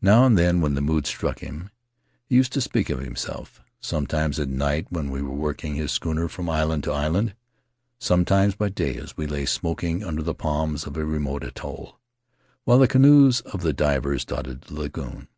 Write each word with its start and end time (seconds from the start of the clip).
Now 0.00 0.24
and 0.24 0.38
then, 0.38 0.62
when 0.62 0.72
the 0.72 0.80
mood 0.80 1.06
struck 1.06 1.40
him, 1.40 1.68
he 2.24 2.36
used 2.36 2.54
to 2.54 2.62
speak 2.62 2.88
of 2.88 3.00
himself; 3.00 3.60
sometimes 3.78 4.40
at 4.40 4.48
night 4.48 4.86
when 4.88 5.10
we 5.10 5.20
were 5.20 5.34
working 5.34 5.74
his 5.74 5.92
schooner 5.92 6.28
from 6.28 6.48
island 6.48 6.82
to 6.84 6.92
island; 6.92 7.34
sometimes 7.98 8.54
by 8.54 8.70
day, 8.70 8.96
as 8.96 9.18
we 9.18 9.26
lay 9.26 9.44
smoking 9.44 10.02
under 10.02 10.22
the 10.22 10.32
palms 10.32 10.86
of 10.86 10.96
a 10.96 11.04
remote 11.04 11.44
atoll, 11.44 11.98
while 12.64 12.78
the 12.78 12.88
canoes 12.88 13.42
of 13.42 13.60
the 13.60 13.74
divers 13.74 14.24
dotted 14.24 14.62
the 14.62 14.74
lagoon. 14.80 15.28